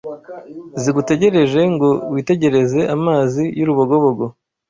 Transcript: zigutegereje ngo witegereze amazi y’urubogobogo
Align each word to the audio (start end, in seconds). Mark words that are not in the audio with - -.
zigutegereje 0.81 1.61
ngo 1.73 1.89
witegereze 2.13 2.79
amazi 2.95 3.43
y’urubogobogo 3.57 4.23